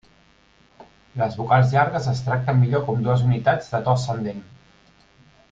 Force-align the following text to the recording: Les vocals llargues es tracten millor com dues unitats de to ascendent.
Les 1.21 1.35
vocals 1.41 1.75
llargues 1.75 2.07
es 2.13 2.23
tracten 2.29 2.59
millor 2.63 2.83
com 2.89 3.05
dues 3.09 3.23
unitats 3.29 3.71
de 3.75 3.83
to 3.89 3.95
ascendent. 3.95 4.43